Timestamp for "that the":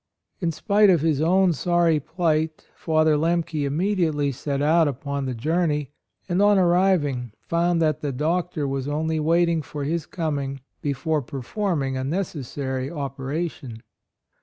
7.83-8.11